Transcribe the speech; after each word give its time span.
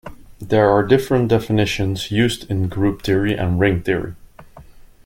There 0.39 0.67
are 0.71 0.81
different 0.81 1.27
definitions 1.29 2.09
used 2.09 2.49
in 2.49 2.69
group 2.69 3.03
theory 3.03 3.35
and 3.35 3.59
ring 3.59 3.83
theory. 3.83 4.15